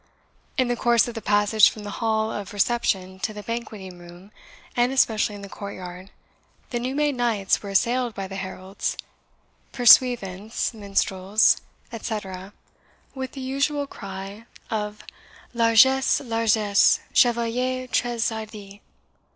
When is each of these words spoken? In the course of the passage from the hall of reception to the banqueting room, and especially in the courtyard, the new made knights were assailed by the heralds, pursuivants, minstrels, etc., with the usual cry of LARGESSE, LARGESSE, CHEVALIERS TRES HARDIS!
In 0.57 0.67
the 0.67 0.75
course 0.75 1.07
of 1.07 1.13
the 1.13 1.21
passage 1.21 1.69
from 1.69 1.83
the 1.83 1.91
hall 2.01 2.31
of 2.31 2.53
reception 2.53 3.19
to 3.19 3.33
the 3.35 3.43
banqueting 3.43 3.99
room, 3.99 4.31
and 4.75 4.91
especially 4.91 5.35
in 5.35 5.43
the 5.43 5.47
courtyard, 5.47 6.09
the 6.71 6.79
new 6.79 6.95
made 6.95 7.13
knights 7.13 7.61
were 7.61 7.69
assailed 7.69 8.15
by 8.15 8.27
the 8.27 8.35
heralds, 8.37 8.97
pursuivants, 9.71 10.73
minstrels, 10.73 11.61
etc., 11.91 12.51
with 13.13 13.33
the 13.33 13.41
usual 13.41 13.85
cry 13.85 14.45
of 14.71 15.05
LARGESSE, 15.53 16.21
LARGESSE, 16.21 17.01
CHEVALIERS 17.13 17.87
TRES 17.91 18.29
HARDIS! 18.29 18.79